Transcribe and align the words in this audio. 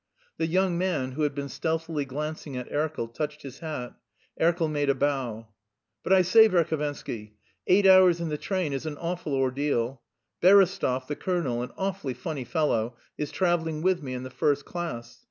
The 0.37 0.47
young 0.47 0.79
man, 0.79 1.11
who 1.11 1.21
had 1.21 1.35
been 1.35 1.47
stealthily 1.47 2.05
glancing 2.05 2.57
at 2.57 2.67
Erkel, 2.71 3.07
touched 3.13 3.43
his 3.43 3.59
hat; 3.59 3.93
Erkel 4.41 4.67
made 4.67 4.89
a 4.89 4.95
bow. 4.95 5.49
"But 6.03 6.11
I 6.11 6.23
say, 6.23 6.49
Verhovensky, 6.49 7.33
eight 7.67 7.85
hours 7.85 8.19
in 8.19 8.29
the 8.29 8.37
train 8.39 8.73
is 8.73 8.87
an 8.87 8.97
awful 8.97 9.35
ordeal. 9.35 10.01
Berestov, 10.41 11.05
the 11.05 11.15
colonel, 11.15 11.61
an 11.61 11.69
awfully 11.77 12.15
funny 12.15 12.45
fellow, 12.45 12.97
is 13.15 13.29
travelling 13.31 13.83
with 13.83 14.01
me 14.01 14.15
in 14.15 14.23
the 14.23 14.31
first 14.31 14.65
class. 14.65 15.19